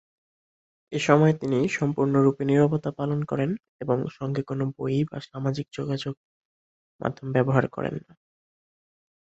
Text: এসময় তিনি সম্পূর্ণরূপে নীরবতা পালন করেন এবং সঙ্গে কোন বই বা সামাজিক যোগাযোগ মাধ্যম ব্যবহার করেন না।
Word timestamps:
এসময় 0.91 1.33
তিনি 1.33 1.59
সম্পূর্ণরূপে 1.69 2.43
নীরবতা 2.45 2.91
পালন 2.91 3.19
করেন 3.23 3.49
এবং 3.81 3.97
সঙ্গে 4.17 4.41
কোন 4.43 4.59
বই 4.75 4.97
বা 5.03 5.17
সামাজিক 5.27 5.67
যোগাযোগ 5.73 6.13
মাধ্যম 7.01 7.27
ব্যবহার 7.35 7.65
করেন 7.67 7.95
না। 8.01 8.13